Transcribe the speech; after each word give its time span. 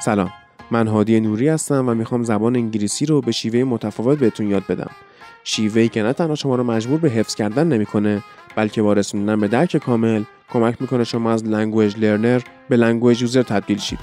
سلام. 0.00 0.32
من 0.70 0.86
هادی 0.86 1.20
نوری 1.20 1.48
هستم 1.48 1.88
و 1.88 1.94
می‌خوام 1.94 2.22
زبان 2.22 2.56
انگلیسی 2.56 3.06
رو 3.06 3.20
به 3.20 3.32
شیوه 3.32 3.64
متفاوت 3.64 4.18
بهتون 4.18 4.50
یاد 4.50 4.66
بدم. 4.68 4.90
شیوه‌ای 5.44 5.88
که 5.88 6.02
نه 6.02 6.12
تنها 6.12 6.34
شما 6.34 6.56
رو 6.56 6.64
مجبور 6.64 7.00
به 7.00 7.10
حفظ 7.10 7.34
کردن 7.34 7.68
نمی‌کنه 7.68 8.22
بلکه 8.56 8.82
با 8.82 8.92
رسوندن 8.92 9.40
به 9.40 9.48
درک 9.48 9.76
کامل 9.76 10.22
کمک 10.52 10.76
می‌کنه 10.80 11.04
شما 11.04 11.32
از 11.32 11.44
language 11.44 11.98
learner 11.98 12.40
به 12.68 12.76
language 12.76 13.22
user 13.22 13.42
تبدیل 13.42 13.78
شید. 13.78 13.98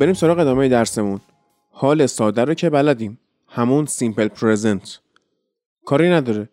بریم 0.00 0.14
سراغ 0.14 0.38
ادامه 0.38 0.68
درسمون. 0.68 1.20
حال 1.70 2.06
ساده 2.06 2.44
رو 2.44 2.54
که 2.54 2.70
بلدیم. 2.70 3.18
همون 3.48 3.86
سیمپل 3.86 4.28
پرزنت. 4.28 4.98
کاری 5.84 6.08
نداره. 6.08 6.48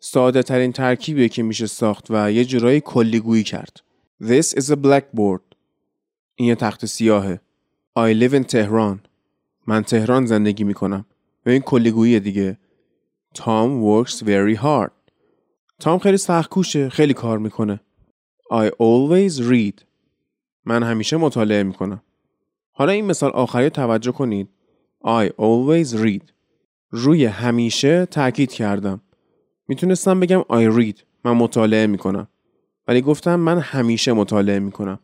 ساده 0.00 0.42
ترین 0.42 0.72
ترکیبیه 0.72 1.28
که 1.28 1.42
میشه 1.42 1.66
ساخت 1.66 2.06
و 2.10 2.32
یه 2.32 2.44
جورایی 2.44 2.80
کلیگویی 2.80 3.42
کرد. 3.42 3.80
This 4.22 4.44
is 4.44 4.64
a 4.64 4.76
blackboard. 4.76 5.56
این 6.34 6.48
یه 6.48 6.54
تخت 6.54 6.86
سیاهه. 6.86 7.40
I 7.98 8.14
live 8.20 8.32
in 8.32 8.46
تهران 8.46 9.00
من 9.66 9.82
تهران 9.82 10.26
زندگی 10.26 10.64
می‌کنم. 10.64 11.04
و 11.46 11.50
این 11.50 11.60
کلیگویی 11.60 12.20
دیگه. 12.20 12.58
Tom 13.34 13.82
works 13.82 14.14
very 14.14 14.62
hard. 14.62 14.90
تام 15.80 15.98
خیلی 15.98 16.16
سخت 16.16 16.50
کوشه. 16.50 16.88
خیلی 16.88 17.14
کار 17.14 17.38
می‌کنه. 17.38 17.80
I 18.52 18.68
always 18.68 19.42
read. 19.50 19.82
من 20.64 20.82
همیشه 20.82 21.16
مطالعه 21.16 21.62
می‌کنم. 21.62 22.02
حالا 22.78 22.92
این 22.92 23.04
مثال 23.04 23.30
آخری 23.30 23.70
توجه 23.70 24.12
کنید. 24.12 24.48
I 25.04 25.28
always 25.28 25.96
read. 25.96 26.22
روی 26.90 27.24
همیشه 27.24 28.06
تاکید 28.06 28.52
کردم. 28.52 29.00
می‌تونستم 29.68 30.20
بگم 30.20 30.42
I 30.42 30.78
read. 30.78 31.02
من 31.24 31.32
مطالعه 31.32 31.86
می‌کنم. 31.86 32.28
ولی 32.88 33.00
گفتم 33.00 33.40
من 33.40 33.58
همیشه 33.58 34.12
مطالعه 34.12 34.58
می‌کنم. 34.58 34.98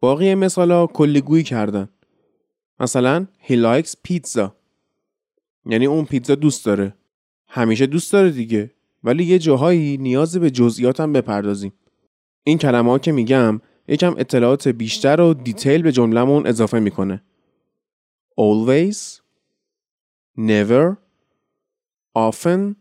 باقی 0.00 0.34
مثالا 0.34 0.86
کلیگویی 0.86 1.42
کردن. 1.42 1.88
مثلا 2.80 3.26
he 3.48 3.52
likes 3.52 3.90
pizza. 4.08 4.50
یعنی 5.66 5.86
اون 5.86 6.04
پیتزا 6.04 6.34
دوست 6.34 6.66
داره. 6.66 6.94
همیشه 7.48 7.86
دوست 7.86 8.12
داره 8.12 8.30
دیگه. 8.30 8.70
ولی 9.04 9.24
یه 9.24 9.38
جاهایی 9.38 9.96
نیاز 9.96 10.36
به 10.36 10.50
جزئیاتم 10.50 11.12
بپردازیم. 11.12 11.72
این 12.44 12.58
کلمه 12.58 12.90
ها 12.90 12.98
که 12.98 13.12
میگم 13.12 13.60
یکم 13.90 14.14
اطلاعات 14.18 14.68
بیشتر 14.68 15.20
و 15.20 15.34
دیتیل 15.34 15.82
به 15.82 15.92
جملهمون 15.92 16.46
اضافه 16.46 16.80
می‌کنه. 16.80 17.22
always 18.40 19.20
never 20.38 20.96
often 22.18 22.76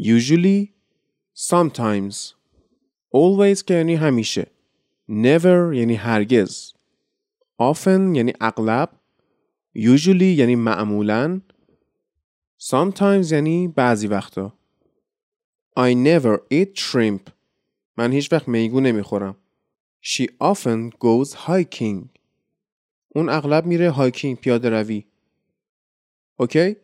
usually 0.00 0.68
sometimes. 1.50 2.34
Always 3.14 3.62
که 3.62 3.74
یعنی 3.74 3.94
همیشه. 3.94 4.46
Never 5.10 5.74
یعنی 5.74 5.94
هرگز. 5.94 6.72
Often 7.62 8.16
یعنی 8.16 8.32
اغلب. 8.40 8.90
Usually 9.76 10.22
یعنی 10.22 10.56
معمولا. 10.56 11.40
Sometimes 12.62 13.32
یعنی 13.32 13.68
بعضی 13.68 14.06
وقتا. 14.06 14.52
I 15.78 15.94
never 15.94 16.38
eat 16.54 16.80
shrimp. 16.80 17.30
من 17.96 18.12
هیچ 18.12 18.32
وقت 18.32 18.48
میگو 18.48 18.80
نمی‌خورم. 18.80 19.36
She 20.02 20.26
often 20.40 20.90
goes 20.90 21.34
hiking. 21.46 22.08
اون 23.08 23.28
اغلب 23.28 23.66
میره 23.66 23.90
hiking 23.90 24.36
پیاده 24.36 24.70
روی. 24.70 25.04
OK؟ 26.36 26.76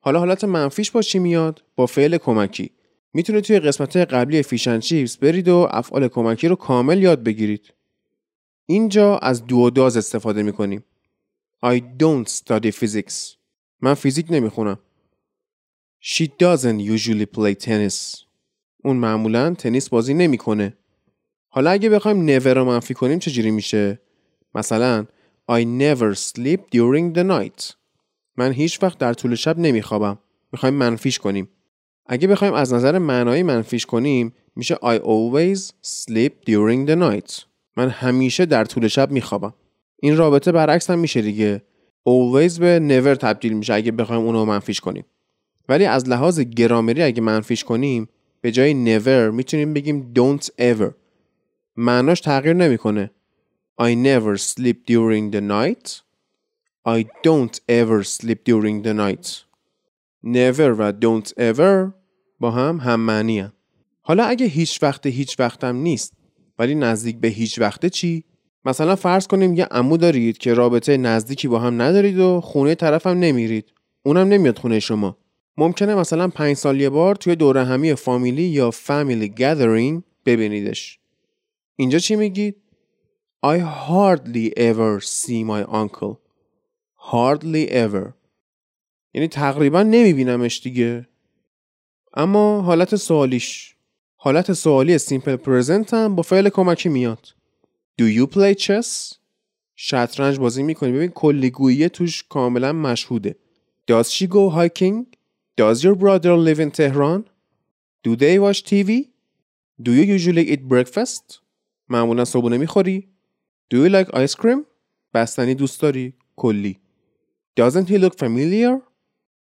حالا 0.00 0.18
حالت 0.18 0.44
منفیش 0.44 0.90
با 0.90 1.02
چی 1.02 1.18
میاد؟ 1.18 1.62
با 1.76 1.86
فعل 1.86 2.18
کمکی. 2.18 2.70
می‌تونه 3.14 3.40
توی 3.40 3.58
قسمت 3.58 3.96
قبلی 3.96 4.42
Fish 4.42 4.72
n 4.72 4.80
Chips 4.80 5.16
برید 5.16 5.48
و 5.48 5.68
افعال 5.70 6.08
کمکی 6.08 6.48
رو 6.48 6.56
کامل 6.56 7.02
یاد 7.02 7.22
بگیرید. 7.22 7.74
اینجا 8.66 9.18
از 9.18 9.46
do 9.46 9.70
does 9.70 9.96
استفاده 9.96 10.42
می‌کنیم. 10.42 10.84
I 11.66 11.78
don't 11.78 12.28
study 12.28 12.70
physics. 12.70 13.36
من 13.80 13.94
فیزیک 13.94 14.26
نمی‌خونم. 14.30 14.78
She 16.02 16.24
doesn't 16.24 16.98
usually 16.98 17.26
play 17.36 17.54
tennis. 17.64 18.24
اون 18.84 18.96
معمولا 18.96 19.54
تنیس 19.54 19.88
بازی 19.88 20.14
نمی‌کنه. 20.14 20.76
حالا 21.54 21.70
اگه 21.70 21.88
بخوایم 21.88 22.38
never 22.38 22.46
رو 22.46 22.64
منفی 22.64 22.94
کنیم 22.94 23.18
چجوری 23.18 23.50
میشه؟ 23.50 24.00
مثلا 24.54 25.06
I 25.50 25.64
never 25.64 26.16
sleep 26.18 26.60
during 26.74 27.16
the 27.16 27.24
night. 27.24 27.72
من 28.36 28.52
هیچ 28.52 28.82
وقت 28.82 28.98
در 28.98 29.14
طول 29.14 29.34
شب 29.34 29.58
نمیخوابم. 29.58 30.18
می‌خوایم 30.52 30.74
منفیش 30.74 31.18
کنیم. 31.18 31.48
اگه 32.06 32.28
بخوایم 32.28 32.54
از 32.54 32.74
نظر 32.74 32.98
معنایی 32.98 33.42
منفیش 33.42 33.86
کنیم 33.86 34.32
میشه 34.56 34.74
I 34.74 34.98
always 34.98 35.58
sleep 35.86 36.32
during 36.50 36.88
the 36.88 36.96
night. 36.96 37.44
من 37.76 37.88
همیشه 37.88 38.46
در 38.46 38.64
طول 38.64 38.88
شب 38.88 39.10
میخوابم. 39.10 39.54
این 40.02 40.16
رابطه 40.16 40.52
برعکس 40.52 40.90
هم 40.90 40.98
میشه 40.98 41.22
دیگه. 41.22 41.62
always 42.08 42.58
به 42.58 42.80
never 42.88 43.18
تبدیل 43.18 43.52
میشه 43.52 43.74
اگه 43.74 43.92
بخوایم 43.92 44.22
اونو 44.22 44.44
منفیش 44.44 44.80
کنیم. 44.80 45.04
ولی 45.68 45.84
از 45.84 46.08
لحاظ 46.08 46.40
گرامری 46.40 47.02
اگه 47.02 47.20
منفیش 47.22 47.64
کنیم 47.64 48.08
به 48.40 48.52
جای 48.52 48.72
never 48.72 49.34
می‌تونیم 49.34 49.74
بگیم 49.74 50.12
don't 50.18 50.44
ever. 50.44 51.01
معناش 51.76 52.20
تغییر 52.20 52.54
نمی‌کنه. 52.54 53.10
I 53.80 53.94
never 53.94 54.36
sleep 54.36 54.76
during 54.86 55.34
the 55.34 55.40
night. 55.40 56.02
I 56.86 57.04
don't 57.26 57.60
ever 57.68 58.02
sleep 58.02 58.44
during 58.44 58.82
the 58.82 58.94
night. 58.94 59.44
Never 60.24 60.74
و 60.78 60.92
don't 60.92 61.28
ever 61.38 61.92
با 62.40 62.50
هم 62.50 62.76
هم 62.76 63.00
معنی 63.00 63.48
حالا 64.00 64.24
اگه 64.24 64.46
هیچ 64.46 64.82
وقت 64.82 65.06
هیچ 65.06 65.40
وقتم 65.40 65.76
نیست 65.76 66.14
ولی 66.58 66.74
نزدیک 66.74 67.16
به 67.16 67.28
هیچ 67.28 67.58
وقته 67.58 67.90
چی؟ 67.90 68.24
مثلا 68.64 68.96
فرض 68.96 69.26
کنیم 69.26 69.54
یه 69.54 69.64
عمو 69.64 69.96
دارید 69.96 70.38
که 70.38 70.54
رابطه 70.54 70.96
نزدیکی 70.96 71.48
با 71.48 71.58
هم 71.58 71.82
ندارید 71.82 72.18
و 72.18 72.40
خونه 72.40 72.74
طرفم 72.74 73.10
نمیرید. 73.10 73.72
اونم 74.02 74.28
نمیاد 74.28 74.58
خونه 74.58 74.80
شما. 74.80 75.18
ممکنه 75.56 75.94
مثلا 75.94 76.28
پنج 76.28 76.56
سال 76.56 76.80
یه 76.80 76.90
بار 76.90 77.14
توی 77.14 77.36
دوره 77.36 77.64
همی 77.64 77.94
فامیلی 77.94 78.42
یا 78.42 78.70
فامیلی 78.70 79.28
گذرینگ 79.28 80.02
ببینیدش. 80.26 80.98
اینجا 81.76 81.98
چی 81.98 82.16
میگید؟ 82.16 82.56
I 83.46 83.58
hardly 83.58 84.52
ever 84.56 85.00
see 85.00 85.42
my 85.44 85.64
uncle. 85.64 86.16
Hardly 87.10 87.68
ever. 87.70 88.12
یعنی 89.14 89.28
تقریبا 89.28 89.82
نمیبینمش 89.82 90.60
دیگه. 90.62 91.08
اما 92.14 92.62
حالت 92.62 92.96
سوالیش 92.96 93.76
حالت 94.16 94.52
سوالی 94.52 94.98
سیمپل 94.98 95.36
پرزنت 95.36 95.94
هم 95.94 96.16
با 96.16 96.22
فعل 96.22 96.48
کمکی 96.48 96.88
میاد. 96.88 97.34
Do 98.00 98.04
you 98.04 98.34
play 98.34 98.54
chess? 98.54 99.16
شطرنج 99.76 100.38
بازی 100.38 100.62
می‌کنی 100.62 100.92
ببین 100.92 101.08
کلیگویی 101.08 101.88
توش 101.88 102.22
کاملا 102.22 102.72
مشهوده. 102.72 103.36
Does 103.90 104.04
she 104.04 104.26
go 104.26 104.50
hiking? 104.50 105.06
Does 105.60 105.82
your 105.84 105.94
brother 105.94 106.36
live 106.36 106.60
in 106.60 106.70
Tehran? 106.70 107.24
Do 108.04 108.16
they 108.16 108.38
watch 108.38 108.62
TV? 108.64 108.90
Do 109.82 109.90
you 109.92 110.04
usually 110.16 110.44
eat 110.52 110.68
breakfast? 110.68 111.41
معمولا 111.92 112.24
صبحونه 112.24 112.58
می‌خوری؟ 112.58 113.08
Do 113.74 113.76
you 113.76 113.92
like 113.92 114.10
ice 114.14 114.34
cream? 114.34 114.58
بستنی 115.14 115.54
دوست 115.54 115.80
داری؟ 115.80 116.14
کلی 116.36 116.78
Doesn't 117.60 117.88
he 117.88 117.98
look 117.98 118.14
familiar? 118.18 118.80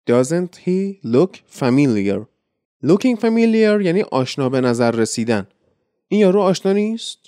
Doesn't 0.10 0.56
he 0.66 1.00
look 1.04 1.36
familiar? 1.62 2.20
Looking 2.84 3.16
familiar 3.16 3.82
یعنی 3.82 4.02
آشنا 4.02 4.50
به 4.50 4.62
نظر 4.62 4.92
رسیدن 4.92 5.48
این 6.08 6.20
یارو 6.20 6.42
آشنا 6.42 6.74
نیست؟ 6.74 7.20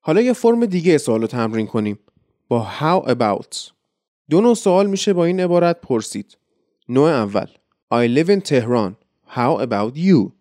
حالا 0.00 0.20
یه 0.20 0.32
فرم 0.32 0.66
دیگه 0.66 0.98
سوال 0.98 1.20
رو 1.20 1.26
تمرین 1.26 1.66
کنیم 1.66 1.98
با 2.48 2.66
how 2.80 3.08
about 3.08 3.70
دو 4.30 4.40
نوع 4.40 4.54
سوال 4.54 4.86
میشه 4.86 5.12
با 5.12 5.24
این 5.24 5.40
عبارت 5.40 5.80
پرسید 5.80 6.38
نوع 6.88 7.08
اول 7.08 7.46
I 7.94 8.06
live 8.16 8.28
in 8.28 8.40
Tehran 8.48 8.92
How 9.36 9.66
about 9.66 9.96
you? 9.96 10.32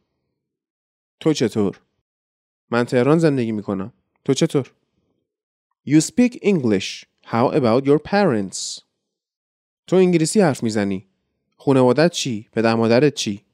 تو 1.20 1.34
چطور؟ 1.34 1.82
من 2.72 2.84
تهران 2.84 3.18
زندگی 3.20 3.52
می‌کنم 3.52 3.94
تو 4.28 4.34
چطور؟ 4.34 4.72
You 5.88 6.02
speak 6.02 6.34
English. 6.44 7.06
How 7.24 7.52
about 7.54 7.86
your 7.86 8.00
parents? 8.00 8.82
تو 9.88 9.96
انگلیسی 9.96 10.42
حرف 10.42 10.64
می‌زنی. 10.64 11.08
خانوادت 11.58 12.12
چی؟ 12.12 12.50
پدر 12.52 12.76
مادرت 12.76 13.14
چی؟ 13.14 13.46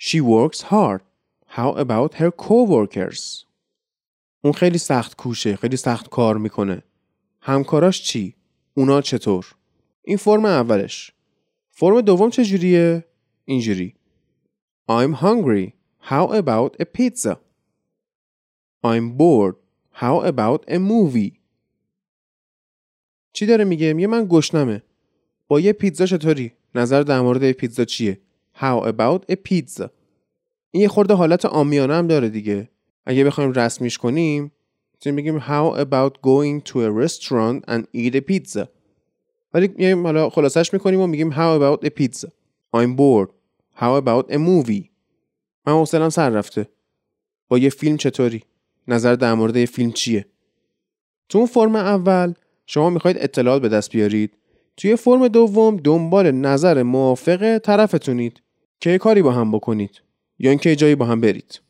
She 0.00 0.16
works 0.16 0.58
hard. 0.58 1.00
How 1.56 1.76
about 1.76 2.14
her 2.14 2.30
coworkers? 2.36 3.44
اون 4.44 4.52
خیلی 4.52 4.78
سخت 4.78 5.16
کوشه. 5.16 5.56
خیلی 5.56 5.76
سخت 5.76 6.08
کار 6.08 6.36
می‌کنه. 6.36 6.82
همکاراش 7.40 8.02
چی؟ 8.02 8.34
اونا 8.74 9.00
چطور؟ 9.00 9.54
این 10.02 10.16
فرم 10.16 10.44
اولش. 10.44 11.12
فرم 11.70 12.00
دوم 12.00 12.30
چجوریه؟ 12.30 13.04
اینجوری. 13.44 13.94
I'm 14.90 15.14
hungry. 15.14 15.72
How 16.10 16.42
about 16.42 16.80
a 16.80 16.84
pizza? 16.84 17.36
I'm 18.84 19.16
bored. 19.18 19.59
How 19.94 20.32
about 20.32 20.70
a 20.70 20.78
movie? 20.78 21.32
چی 23.32 23.46
داره 23.46 23.64
میگه؟ 23.64 23.92
میگه 23.92 24.06
من 24.06 24.26
گشنمه. 24.30 24.82
با 25.48 25.60
یه 25.60 25.72
پیتزا 25.72 26.06
چطوری؟ 26.06 26.52
نظر 26.74 27.02
در 27.02 27.20
مورد 27.20 27.52
پیتزا 27.52 27.84
چیه؟ 27.84 28.20
How 28.54 28.86
about 28.86 29.32
a 29.32 29.34
pizza? 29.48 29.88
این 30.70 30.82
یه 30.82 30.88
خورده 30.88 31.14
حالت 31.14 31.44
آمیانه 31.44 31.94
هم 31.94 32.06
داره 32.06 32.28
دیگه. 32.28 32.68
اگه 33.06 33.24
بخوایم 33.24 33.52
رسمیش 33.52 33.98
کنیم 33.98 34.52
می‌تونیم 34.92 35.16
بگیم 35.16 35.40
How 35.40 35.76
about 35.78 36.12
going 36.12 36.70
to 36.70 36.74
a 36.74 37.06
restaurant 37.06 37.70
and 37.70 37.82
eat 37.94 38.14
a 38.14 38.20
pizza? 38.20 38.66
ولی 39.54 39.92
حالا 39.92 40.30
خلاصش 40.30 40.72
می‌کنیم 40.72 41.00
و 41.00 41.06
میگیم 41.06 41.32
How 41.32 41.60
about 41.60 41.84
a 41.84 41.90
pizza? 41.90 42.28
I'm 42.76 42.96
bored. 42.96 43.30
How 43.76 44.02
about 44.02 44.32
a 44.32 44.36
movie? 44.36 44.90
من 45.66 45.72
حوصلم 45.72 46.08
سر 46.08 46.30
رفته. 46.30 46.68
با 47.48 47.58
یه 47.58 47.70
فیلم 47.70 47.96
چطوری؟ 47.96 48.42
نظر 48.88 49.14
در 49.14 49.34
مورد 49.34 49.56
یه 49.56 49.66
فیلم 49.66 49.92
چیه؟ 49.92 50.26
تو 51.28 51.38
اون 51.38 51.46
فرم 51.46 51.76
اول 51.76 52.34
شما 52.66 52.90
می‌خواید 52.90 53.16
اطلاعات 53.20 53.62
به 53.62 53.68
دست 53.68 53.90
بیارید 53.90 54.32
توی 54.76 54.96
فرم 54.96 55.28
دوم 55.28 55.76
دنبال 55.76 56.30
نظر 56.30 56.82
موافق 56.82 57.58
طرفتونید 57.58 58.42
که 58.80 58.98
کاری 58.98 59.22
با 59.22 59.32
هم 59.32 59.52
بکنید 59.52 60.02
یا 60.38 60.50
اینکه 60.50 60.76
جایی 60.76 60.94
با 60.94 61.04
هم 61.04 61.20
برید 61.20 61.60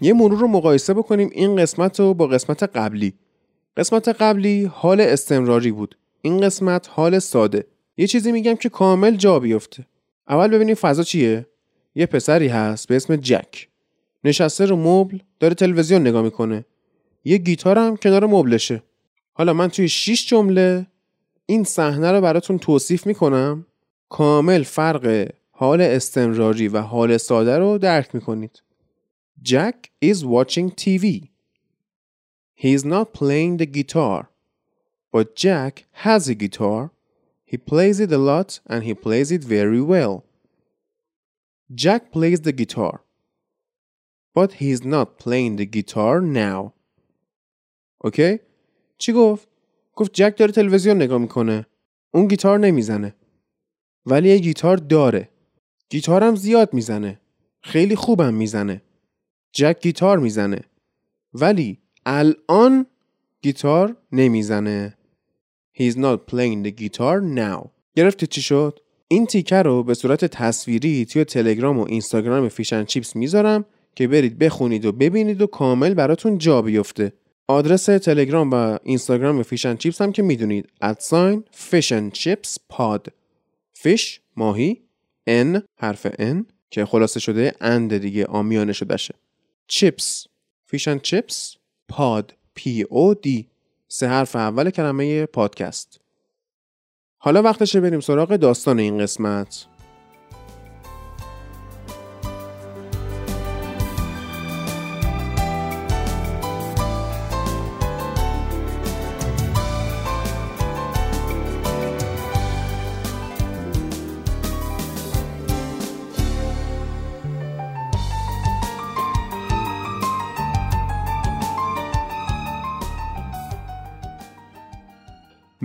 یه 0.00 0.12
مرور 0.12 0.38
رو 0.38 0.48
مقایسه 0.48 0.94
بکنیم 0.94 1.30
این 1.32 1.56
قسمت 1.56 2.00
رو 2.00 2.14
با 2.14 2.26
قسمت 2.26 2.62
قبلی. 2.62 3.14
قسمت 3.76 4.08
قبلی 4.08 4.64
حال 4.64 5.00
استمراری 5.00 5.72
بود. 5.72 5.96
این 6.22 6.40
قسمت 6.40 6.88
حال 6.90 7.18
ساده. 7.18 7.66
یه 7.96 8.06
چیزی 8.06 8.32
میگم 8.32 8.54
که 8.54 8.68
کامل 8.68 9.16
جا 9.16 9.38
بیفته. 9.38 9.86
اول 10.28 10.48
ببینیم 10.48 10.74
فضا 10.74 11.02
چیه؟ 11.02 11.46
یه 11.94 12.06
پسری 12.06 12.48
هست 12.48 12.88
به 12.88 12.96
اسم 12.96 13.16
جک. 13.16 13.68
نشسته 14.24 14.66
رو 14.66 14.76
مبل 14.76 15.18
داره 15.40 15.54
تلویزیون 15.54 16.00
نگاه 16.00 16.22
می‌کنه. 16.22 16.64
یه 17.24 17.36
گیتارم 17.36 17.96
کنار 17.96 18.26
مبلشه. 18.26 18.82
حالا 19.32 19.52
من 19.52 19.68
توی 19.68 19.88
6 19.88 20.26
جمله 20.26 20.86
این 21.46 21.64
صحنه 21.64 22.12
رو 22.12 22.20
براتون 22.20 22.58
توصیف 22.58 23.06
می‌کنم. 23.06 23.66
کامل 24.08 24.62
فرق 24.62 25.32
حال 25.50 25.80
استمراری 25.80 26.68
و 26.68 26.80
حال 26.80 27.16
ساده 27.16 27.58
رو 27.58 27.78
درک 27.78 28.14
می‌کنید. 28.14 28.62
Jack 29.41 29.91
is 30.01 30.23
watching 30.25 30.71
TV. 30.71 31.29
He 32.53 32.73
is 32.73 32.85
not 32.85 33.13
playing 33.13 33.57
the 33.57 33.65
guitar. 33.65 34.29
But 35.11 35.35
Jack 35.35 35.85
has 36.05 36.29
a 36.29 36.35
guitar. 36.35 36.91
He 37.43 37.57
plays 37.57 37.99
it 37.99 38.11
a 38.11 38.17
lot 38.17 38.59
and 38.67 38.83
he 38.83 38.93
plays 38.93 39.31
it 39.31 39.43
very 39.43 39.81
well. 39.81 40.23
Jack 41.73 42.11
plays 42.11 42.41
the 42.41 42.53
guitar. 42.53 43.01
But 44.33 44.53
he 44.53 44.69
is 44.71 44.85
not 44.85 45.17
playing 45.17 45.57
the 45.57 45.65
guitar 45.65 46.21
now. 46.21 46.73
اوکی؟ 48.03 48.39
چی 48.97 49.13
گفت؟ 49.13 49.47
گفت 49.95 50.11
جک 50.13 50.37
داره 50.37 50.51
تلویزیون 50.51 50.95
نگاه 50.97 51.17
میکنه. 51.17 51.65
اون 52.13 52.27
گیتار 52.27 52.59
نمیزنه. 52.59 53.15
ولی 54.05 54.29
یه 54.29 54.37
گیتار 54.37 54.77
داره. 54.77 55.29
گیتارم 55.89 56.35
زیاد 56.35 56.73
میزنه. 56.73 57.19
خیلی 57.61 57.95
خوبم 57.95 58.33
میزنه. 58.33 58.81
جک 59.52 59.76
گیتار 59.82 60.18
می‌زنه. 60.18 60.60
ولی 61.34 61.78
الان 62.06 62.86
گیتار 63.42 63.96
نمی‌زنه. 64.12 64.96
He's 65.78 65.94
not 65.94 66.18
playing 66.30 66.66
the 66.66 66.72
guitar 66.80 67.20
now. 67.36 67.68
گرفتی 67.94 68.26
چی 68.26 68.42
شد؟ 68.42 68.80
این 69.08 69.26
تیکه 69.26 69.56
رو 69.56 69.82
به 69.82 69.94
صورت 69.94 70.24
تصویری 70.24 71.04
توی 71.04 71.24
تلگرام 71.24 71.78
و 71.78 71.84
اینستاگرام 71.88 72.48
Fish 72.48 72.77
n 72.77 72.84
Chips 72.84 73.16
می‌ذارم 73.16 73.64
که 73.94 74.08
برید 74.08 74.38
بخونید 74.38 74.84
و 74.84 74.92
ببینید 74.92 75.42
و 75.42 75.46
کامل 75.46 75.94
براتون 75.94 76.38
جا 76.38 76.62
بیفته. 76.62 77.12
آدرس 77.48 77.84
تلگرام 77.84 78.50
و 78.50 78.78
اینستاگرام 78.82 79.42
Fish 79.42 79.69
n 79.69 79.76
Chips 79.76 80.00
هم 80.00 80.12
که 80.12 80.22
می‌دونید. 80.22 80.68
at 80.80 81.01
sign 81.01 81.44
Fish 81.50 81.98
n 81.98 82.10
Chips 82.10 82.58
Pod 82.68 83.12
fish 83.74 84.20
ماهی 84.36 84.82
n 85.26 85.62
حرف 85.78 86.06
n 86.18 86.46
که 86.70 86.84
خلاصه 86.84 87.20
شده 87.20 87.54
and 87.60 87.96
دیگه 87.96 88.24
عامیانه 88.24 88.72
شده‌شه 88.72 89.14
chips 89.68 90.26
Fish 90.66 90.92
n 90.92 90.98
Chips 90.98 91.56
Pod. 91.88 92.32
P 92.54 92.82
O 92.82 93.14
D 93.14 93.48
سه 93.88 94.08
حرف 94.08 94.36
اول 94.36 94.70
کلمه 94.70 95.26
پادکست. 95.26 96.00
حالا 97.18 97.42
وقتشه 97.42 97.80
بریم 97.80 98.00
سراغ 98.00 98.36
داستان 98.36 98.78
این 98.78 98.98
قسمت. 98.98 99.66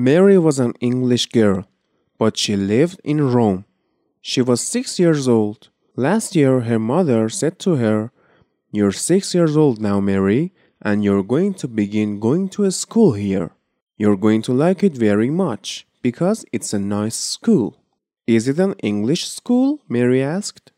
Mary 0.02 0.36
was 0.36 0.58
an 0.58 0.74
English 0.80 1.28
girl, 1.28 1.68
but 2.18 2.36
she 2.36 2.56
lived 2.56 3.00
in 3.04 3.22
Rome. 3.22 3.66
She 4.20 4.42
was 4.42 4.60
six 4.60 4.98
years 4.98 5.28
old. 5.28 5.70
Last 5.96 6.36
year, 6.36 6.62
her 6.62 6.80
mother 6.80 7.30
said 7.30 7.60
to 7.60 7.76
her, 7.76 8.12
You're 8.72 8.94
six 8.94 9.36
years 9.36 9.56
old 9.56 9.80
now, 9.80 10.00
Mary, 10.00 10.54
and 10.82 11.04
you're 11.04 11.22
going 11.22 11.54
to 11.62 11.68
begin 11.68 12.20
going 12.20 12.50
to 12.50 12.64
a 12.64 12.72
school 12.72 13.14
here. 13.14 13.52
You're 13.96 14.18
going 14.18 14.42
to 14.44 14.54
like 14.54 14.82
it 14.82 14.98
very 14.98 15.30
much 15.30 15.86
because 16.02 16.46
it's 16.52 16.74
a 16.74 16.80
nice 16.80 17.16
school. 17.16 17.78
Is 18.26 18.48
it 18.48 18.58
an 18.58 18.74
English 18.82 19.30
school? 19.30 19.82
Mary 19.88 20.24
asked. 20.24 20.72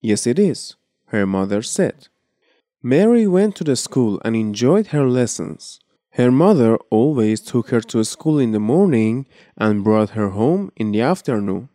Yes, 0.00 0.26
it 0.26 0.38
is, 0.38 0.76
her 1.08 1.26
mother 1.26 1.60
said. 1.60 2.08
Mary 2.82 3.26
went 3.26 3.54
to 3.56 3.64
the 3.64 3.76
school 3.76 4.18
and 4.24 4.34
enjoyed 4.34 4.86
her 4.94 5.06
lessons. 5.06 5.78
Her 6.14 6.30
mother 6.32 6.76
always 6.90 7.40
took 7.40 7.70
her 7.70 7.80
to 7.82 8.04
school 8.04 8.38
in 8.38 8.50
the 8.50 8.60
morning 8.60 9.26
and 9.56 9.84
brought 9.84 10.10
her 10.10 10.30
home 10.30 10.72
in 10.76 10.90
the 10.90 11.00
afternoon. 11.00 11.68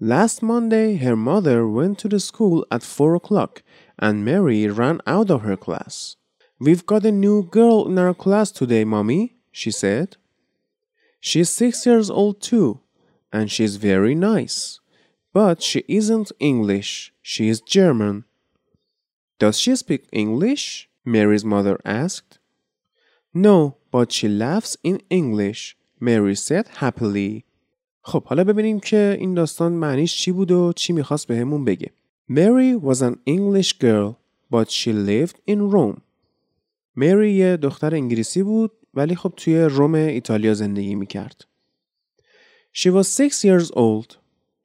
Last 0.00 0.42
Monday, 0.42 0.96
her 0.96 1.16
mother 1.16 1.68
went 1.68 1.98
to 2.00 2.08
the 2.08 2.20
school 2.20 2.66
at 2.70 2.82
4 2.82 3.14
o'clock 3.14 3.62
and 3.98 4.24
Mary 4.24 4.66
ran 4.66 5.00
out 5.06 5.30
of 5.30 5.42
her 5.42 5.56
class. 5.56 6.16
We've 6.58 6.86
got 6.86 7.04
a 7.04 7.12
new 7.12 7.42
girl 7.42 7.86
in 7.86 7.98
our 7.98 8.14
class 8.14 8.50
today, 8.50 8.84
Mommy, 8.84 9.36
she 9.52 9.70
said. 9.70 10.16
She's 11.20 11.50
six 11.50 11.84
years 11.84 12.08
old 12.08 12.40
too, 12.40 12.80
and 13.32 13.50
she's 13.50 13.76
very 13.76 14.14
nice. 14.14 14.80
But 15.32 15.62
she 15.62 15.84
isn't 15.86 16.32
English, 16.40 17.12
she 17.20 17.48
is 17.48 17.60
German. 17.60 18.24
Does 19.38 19.58
she 19.58 19.76
speak 19.76 20.06
English? 20.12 20.88
Mary's 21.04 21.44
mother 21.44 21.78
asked. 21.84 22.38
No, 23.35 23.77
but 23.91 24.11
she 24.11 24.27
laughs 24.27 24.77
in 24.83 25.01
English. 25.09 25.77
Mary 25.99 26.35
said 26.35 26.67
happily. 26.81 27.43
خب 28.01 28.23
حالا 28.23 28.43
ببینیم 28.43 28.79
که 28.79 29.17
این 29.19 29.33
داستان 29.33 29.71
معنیش 29.73 30.17
چی 30.17 30.31
بود 30.31 30.51
و 30.51 30.73
چی 30.75 30.93
میخواست 30.93 31.27
بهمون 31.27 31.65
بگه. 31.65 31.91
Mary 32.29 32.75
was 32.75 33.01
an 33.01 33.15
English 33.25 33.73
girl, 33.73 34.15
but 34.51 34.69
she 34.69 34.93
lived 34.93 35.39
in 35.47 35.71
Rome. 35.73 36.01
مری 36.95 37.33
یه 37.33 37.57
دختر 37.57 37.95
انگلیسی 37.95 38.43
بود 38.43 38.71
ولی 38.93 39.15
خب 39.15 39.33
توی 39.37 39.59
روم 39.59 39.95
ایتالیا 39.95 40.53
زندگی 40.53 40.95
میکرد. 40.95 41.45
She 42.73 42.89
was 42.89 43.07
six 43.07 43.43
years 43.43 43.71
old. 43.71 44.15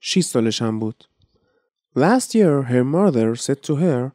6 0.00 0.24
سالش 0.24 0.62
هم 0.62 0.78
بود. 0.78 1.04
Last 1.96 2.34
year 2.34 2.62
her 2.62 2.84
mother 2.84 3.34
said 3.36 3.62
to 3.62 3.76
her, 3.76 4.12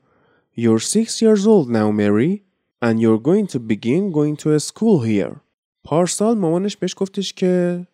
You're 0.56 0.80
six 0.80 1.22
years 1.22 1.48
old 1.48 1.70
now, 1.70 1.92
Mary, 1.92 2.44
And 2.87 3.01
you're 3.03 3.25
going 3.31 3.47
to 3.55 3.59
begin 3.73 4.03
going 4.19 4.37
to 4.43 4.49
a 4.59 4.61
school 4.61 4.99
here. 5.01 5.35
پارسال 5.85 6.39
مامانش 6.39 6.77
بهش 6.77 6.95
گفتش 6.97 7.33
که 7.33 7.87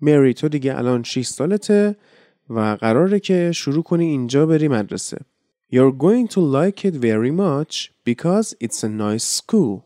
مری 0.00 0.34
تو 0.34 0.48
دیگه 0.48 0.78
الان 0.78 1.02
6 1.02 1.26
سالته 1.26 1.96
و 2.50 2.76
قراره 2.80 3.20
که 3.20 3.52
شروع 3.52 3.82
کنی 3.82 4.06
اینجا 4.06 4.46
بری 4.46 4.68
مدرسه. 4.68 5.18
You're 5.72 5.92
going 5.98 6.28
to 6.28 6.40
like 6.40 6.84
it 6.84 6.94
very 6.94 7.30
much 7.30 7.92
because 8.04 8.54
it's 8.64 8.84
a 8.84 8.88
nice 8.88 9.40
school. 9.40 9.82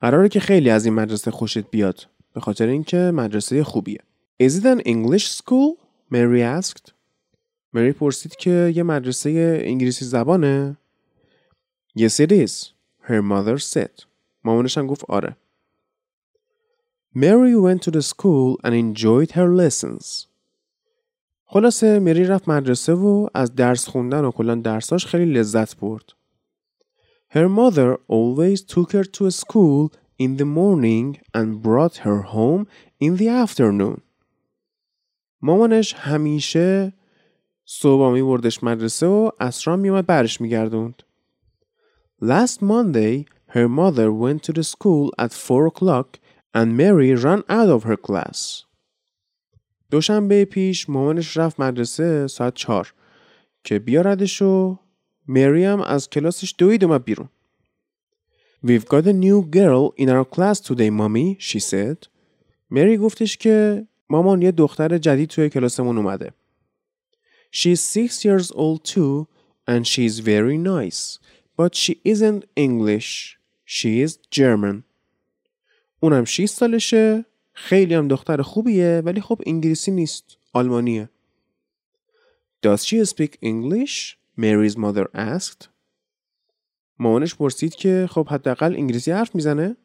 قراره 0.00 0.28
که 0.28 0.40
خیلی 0.40 0.70
از 0.70 0.84
این 0.84 0.94
مدرسه 0.94 1.30
خوشت 1.30 1.70
بیاد 1.70 2.06
به 2.34 2.40
خاطر 2.40 2.66
اینکه 2.66 2.96
مدرسه 3.14 3.64
خوبیه. 3.64 3.98
Is 4.42 4.50
it 4.50 4.64
an 4.64 4.80
English 4.80 5.26
school? 5.28 5.76
Mary 6.12 6.60
asked. 6.60 6.92
مری 7.72 7.92
پرسید 7.92 8.36
که 8.36 8.72
یه 8.76 8.82
مدرسه 8.82 9.60
انگلیسی 9.64 10.04
زبانه؟ 10.04 10.76
Yes 11.98 12.26
it 12.26 12.32
is. 12.32 12.77
Her 13.08 13.22
mother 13.22 13.58
said. 13.58 14.04
مامانش 14.44 14.78
هم 14.78 14.86
گفت 14.86 15.04
آره. 15.08 15.36
Mary 17.14 17.56
went 17.56 17.82
to 17.82 17.90
the 17.90 18.02
school 18.02 18.58
and 18.64 18.74
enjoyed 18.74 19.30
her 19.30 19.48
lessons. 19.48 20.26
خلاصه 21.44 21.98
مری 21.98 22.24
رفت 22.24 22.48
مدرسه 22.48 22.92
و 22.92 23.28
از 23.34 23.54
درس 23.54 23.88
خوندن 23.88 24.24
و 24.24 24.30
کلا 24.30 24.54
درساش 24.54 25.06
خیلی 25.06 25.32
لذت 25.32 25.76
برد. 25.76 26.12
Her 27.30 27.48
mother 27.48 27.96
always 28.08 28.60
took 28.62 28.92
her 28.92 29.04
to 29.04 29.26
a 29.26 29.30
school 29.30 29.92
in 30.18 30.36
the 30.36 30.44
morning 30.44 31.18
and 31.34 31.62
brought 31.62 31.96
her 31.96 32.22
home 32.22 32.66
in 33.00 33.16
the 33.16 33.28
afternoon. 33.28 34.00
مامانش 35.42 35.94
همیشه 35.94 36.92
صبح 37.64 38.12
می 38.12 38.22
بردش 38.22 38.64
مدرسه 38.64 39.06
و 39.06 39.30
اسرام 39.40 39.78
میومد 39.78 40.06
برش 40.06 40.40
میگردوند. 40.40 41.02
Last 42.21 42.61
Monday, 42.61 43.25
her 43.55 43.67
mother 43.67 44.11
went 44.11 44.43
to 44.43 44.53
the 44.53 44.63
school 44.63 45.13
at 45.17 45.33
4 45.33 45.67
o'clock 45.67 46.19
and 46.53 46.77
Mary 46.77 47.13
ran 47.13 47.43
out 47.49 47.69
of 47.69 47.83
her 47.83 47.97
class. 47.97 48.65
دوشنبه 49.91 50.45
پیش 50.45 50.89
مامانش 50.89 51.37
رفت 51.37 51.59
مدرسه 51.59 52.27
ساعت 52.27 52.53
چهار 52.53 52.93
که 53.63 53.79
بیاردش 53.79 54.41
و 54.41 54.77
مری 55.27 55.65
هم 55.65 55.81
از 55.81 56.09
کلاسش 56.09 56.55
دوید 56.57 56.83
اومد 56.83 57.03
بیرون. 57.03 57.29
We've 58.65 58.85
got 58.85 59.05
a 59.05 59.13
new 59.13 59.41
girl 59.41 59.93
in 59.97 60.09
our 60.09 60.25
class 60.25 60.59
today, 60.59 60.89
mommy, 60.89 61.37
she 61.39 61.59
said. 61.59 62.07
مری 62.69 62.97
گفتش 62.97 63.37
که 63.37 63.87
مامان 64.09 64.41
یه 64.41 64.51
دختر 64.51 64.97
جدید 64.97 65.29
توی 65.29 65.49
کلاسمون 65.49 65.97
اومده. 65.97 66.33
She's 67.51 67.81
six 67.81 68.25
years 68.25 68.51
old 68.51 68.83
too 68.83 69.27
and 69.67 69.87
she's 69.87 70.19
very 70.19 70.57
nice. 70.57 71.19
But 71.58 71.74
she 71.74 71.94
isn't 72.04 72.42
English. 72.56 73.38
She 73.64 73.90
is 74.06 74.18
German. 74.30 74.84
اونم 76.00 76.24
6 76.24 76.44
سالشه 76.44 77.24
خیلی 77.52 77.94
هم 77.94 78.08
دختر 78.08 78.42
خوبیه 78.42 79.02
ولی 79.04 79.20
خب 79.20 79.42
انگلیسی 79.46 79.90
نیست 79.90 80.36
آلمانیه 80.52 81.08
Does 82.66 82.78
she 82.84 83.04
speak 83.04 83.36
English? 83.42 84.16
Mary's 84.38 84.76
mother 84.76 85.06
asked. 85.14 85.68
مامانش 86.98 87.34
پرسید 87.34 87.74
که 87.74 88.06
خب 88.10 88.28
حداقل 88.28 88.74
انگلیسی 88.74 89.10
حرف 89.10 89.34
می‌زنه؟ 89.34 89.76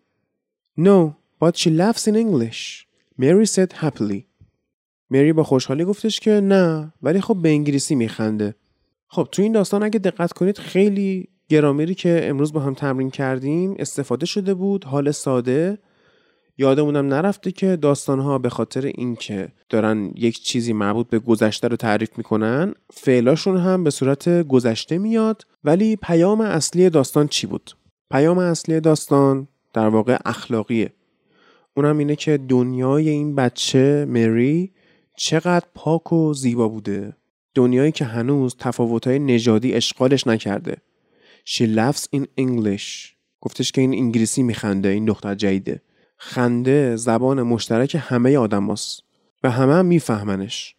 No, 0.80 1.14
but 1.42 1.56
she 1.56 1.70
laughs 1.70 2.08
in 2.08 2.16
English. 2.16 2.88
Mary 3.22 3.46
said 3.46 3.74
happily. 3.74 4.24
مری 5.10 5.34
با 5.34 5.44
خوشحالی 5.44 5.86
گفتش 5.86 6.20
که 6.20 6.32
نه 6.32 6.94
ولی 7.02 7.22
خب 7.22 7.38
به 7.42 7.50
انگلیسی 7.50 7.96
میخنده. 7.96 8.56
خب 9.08 9.28
تو 9.32 9.42
این 9.42 9.52
داستان 9.52 9.84
اگه 9.84 10.00
دقت 10.00 10.34
کنید 10.34 10.58
خیلی 10.58 11.30
گرامری 11.50 11.96
که 11.96 12.22
امروز 12.24 12.54
با 12.54 12.60
هم 12.60 12.74
تمرین 12.74 13.10
کردیم 13.10 13.76
استفاده 13.80 14.26
شده 14.26 14.54
بود 14.54 14.86
حال 14.86 15.12
ساده. 15.12 15.78
یادمونم 16.58 17.08
نرفته 17.08 17.52
که 17.52 17.76
داستانها 17.76 18.38
به 18.38 18.50
خاطر 18.50 18.86
اینکه 18.86 19.52
دارن 19.70 20.12
یک 20.16 20.40
چیزی 20.40 20.74
مربوط 20.74 21.08
به 21.08 21.20
گذشته 21.20 21.68
رو 21.68 21.76
تعریف 21.76 22.18
می‌کنن 22.18 22.74
فعلاشون 22.94 23.58
هم 23.58 23.84
به 23.84 23.90
صورت 23.90 24.48
گذشته 24.48 24.98
میاد. 24.98 25.46
ولی 25.64 25.96
پیام 25.96 26.42
اصلی 26.42 26.90
داستان 26.90 27.28
چی 27.28 27.48
بود؟ 27.48 27.72
پیام 28.12 28.38
اصلی 28.38 28.80
داستان 28.80 29.48
در 29.74 29.88
واقع 29.88 30.18
اخلاقیه. 30.26 30.94
اونم 31.78 31.98
اینه 31.98 32.16
که 32.16 32.38
دنیای 32.38 33.10
این 33.10 33.36
بچه 33.36 34.06
مری 34.10 34.72
چقدر 35.18 35.66
پاک 35.76 36.14
و 36.14 36.34
زیبا 36.34 36.68
بوده. 36.68 37.14
دنیایی 37.56 37.92
که 37.92 38.06
هنوز 38.06 38.56
تفاوتهای 38.60 39.20
نژادی 39.20 39.74
اشغالش 39.74 40.28
نکرده. 40.28 40.78
She 41.46 41.62
laughs 41.62 42.04
in 42.16 42.26
English. 42.40 43.16
گفتش 43.42 43.72
که 43.72 43.82
این 43.82 43.94
انگلیسی 43.94 44.44
میخنده 44.44 44.90
این 44.90 45.06
دختر 45.06 45.36
جدیده. 45.36 45.82
خنده 46.18 46.96
زبان 46.96 47.42
مشترک 47.42 47.98
همه 48.00 48.38
آدم 48.38 48.72
هست. 48.72 49.04
و 49.44 49.52
همه 49.52 49.74
هم 49.74 49.86
میفهمنش. 49.86 50.76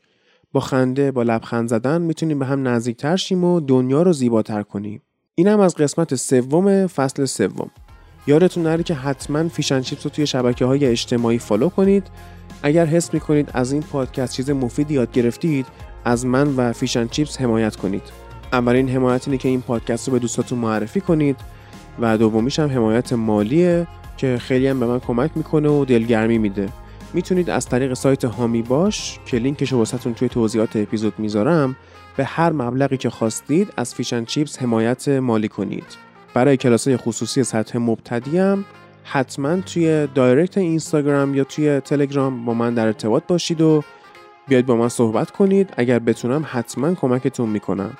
با 0.52 0.60
خنده 0.60 1.10
با 1.10 1.22
لبخند 1.22 1.68
زدن 1.68 2.02
می‌تونیم 2.02 2.38
به 2.38 2.46
هم 2.46 2.68
نزدیکتر 2.68 3.16
شیم 3.16 3.44
و 3.44 3.60
دنیا 3.60 4.02
رو 4.02 4.12
زیباتر 4.12 4.62
کنیم. 4.62 5.02
اینم 5.34 5.60
از 5.60 5.74
قسمت 5.74 6.14
سوم 6.14 6.86
فصل 6.86 7.24
سوم. 7.24 7.70
یادتون 8.26 8.62
نره 8.62 8.82
که 8.82 8.94
حتما 8.94 9.48
Fish 9.48 9.66
and 9.66 9.80
Chips 9.80 10.06
رو 10.06 10.10
توی 10.10 10.26
شبکه 10.26 10.64
های 10.64 10.86
اجتماعی 10.86 11.38
follow 11.38 11.68
کنید. 11.68 12.06
اگر 12.62 12.86
حس 12.86 13.14
می‌کنید 13.14 13.50
از 13.52 13.72
این 13.72 13.82
پادکست 13.82 14.34
چیز 14.34 14.50
مفیدی 14.50 14.94
یاد 14.94 15.12
گرفتید 15.12 15.66
از 16.04 16.26
من 16.26 16.56
و 16.56 16.72
Fish 16.72 16.93
and 16.93 17.08
Chips 17.08 17.40
حمایت 17.40 17.76
کنید. 17.76 18.23
اولین 18.54 18.88
حمایت 18.88 19.28
اینه 19.28 19.38
که 19.38 19.48
این 19.48 19.60
پادکست 19.60 20.08
رو 20.08 20.12
به 20.12 20.18
دوستاتون 20.18 20.58
معرفی 20.58 21.00
کنید 21.00 21.36
و 22.00 22.18
دومیش 22.18 22.58
هم 22.58 22.70
حمایت 22.70 23.12
مالیه 23.12 23.86
که 24.16 24.38
خیلی 24.38 24.66
هم 24.66 24.80
به 24.80 24.86
من 24.86 25.00
کمک 25.00 25.30
می‌کنه 25.34 25.68
و 25.68 25.84
دلگرمی 25.84 26.38
میده. 26.38 26.68
می‌تونید 27.14 27.50
از 27.50 27.68
طریق 27.68 27.94
سایت 27.94 28.24
حامی 28.24 28.62
باش 28.62 29.18
که 29.26 29.36
لینکش 29.36 29.72
رو 29.72 29.78
واسه‌تون 29.78 30.14
توی 30.14 30.28
توضیحات 30.28 30.76
اپیزود 30.76 31.14
می‌ذارم 31.18 31.76
به 32.16 32.24
هر 32.24 32.52
مبلغی 32.52 32.96
که 32.96 33.10
خواستید 33.10 33.72
از 33.76 33.94
فیشن 33.94 34.24
چیپس 34.24 34.62
حمایت 34.62 35.08
مالی 35.08 35.48
کنید. 35.48 35.84
برای 36.34 36.56
کلاسای 36.56 36.96
خصوصی 36.96 37.44
سطح 37.44 37.78
مبتدی 37.78 38.38
هم 38.38 38.64
حتما 39.04 39.60
توی 39.60 40.08
دایرکت 40.14 40.58
اینستاگرام 40.58 41.34
یا 41.34 41.44
توی 41.44 41.80
تلگرام 41.80 42.44
با 42.44 42.54
من 42.54 42.74
در 42.74 42.86
ارتباط 42.86 43.22
باشید 43.28 43.60
و 43.60 43.82
بیاید 44.48 44.66
با 44.66 44.76
من 44.76 44.88
صحبت 44.88 45.30
کنید. 45.30 45.70
اگر 45.76 45.98
بتونم 45.98 46.44
حتما 46.50 46.94
کمکتون 46.94 47.48
می‌کنم. 47.48 47.90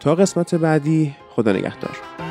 تا 0.00 0.14
قسمت 0.14 0.54
بعدی 0.54 1.14
خدا 1.36 1.52
نگهدار. 1.52 2.27